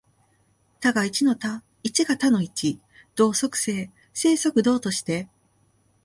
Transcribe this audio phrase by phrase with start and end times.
[0.79, 2.79] 多が一の多、一が多の一、
[3.15, 5.29] 動即静、静即動として、